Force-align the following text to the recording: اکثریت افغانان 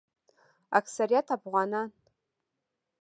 اکثریت 0.79 1.31
افغانان 1.31 1.91